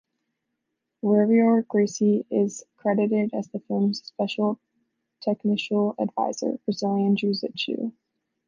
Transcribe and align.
Rorion 1.03 1.61
Gracie 1.67 2.25
is 2.31 2.63
credited 2.75 3.35
as 3.35 3.49
the 3.49 3.59
film's 3.59 3.99
special 4.03 4.59
technical 5.21 5.93
advisor: 5.99 6.57
Brazilian 6.65 7.15
jiu-jitsu. 7.15 7.91